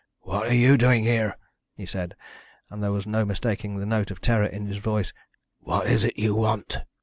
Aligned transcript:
"What 0.21 0.47
are 0.47 0.55
you 0.55 0.79
doing 0.79 1.03
here?" 1.03 1.37
he 1.75 1.85
said, 1.85 2.15
and 2.71 2.81
there 2.81 2.91
was 2.91 3.05
no 3.05 3.23
mistaking 3.23 3.77
the 3.77 3.85
note 3.85 4.09
of 4.09 4.19
terror 4.19 4.47
in 4.47 4.65
his 4.65 4.77
voice. 4.77 5.13
"What 5.59 5.85
is 5.85 6.03
it 6.03 6.17
you 6.17 6.33
want?" 6.33 6.79